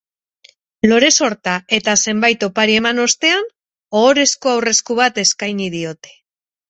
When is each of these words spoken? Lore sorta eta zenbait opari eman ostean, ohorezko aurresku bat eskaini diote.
Lore 0.87 1.09
sorta 1.25 1.53
eta 1.77 1.93
zenbait 2.05 2.45
opari 2.49 2.77
eman 2.79 3.03
ostean, 3.03 3.45
ohorezko 4.01 4.55
aurresku 4.55 4.99
bat 5.05 5.21
eskaini 5.27 5.69
diote. 5.77 6.17